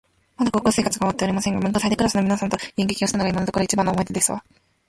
[0.35, 4.43] まだ高校生活が終わっておりませんが、文化祭でクラスの皆様と演劇をしたのが今のところ一番の思い出ですわ